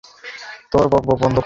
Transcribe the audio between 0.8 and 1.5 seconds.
বক বক বন্ধ কর!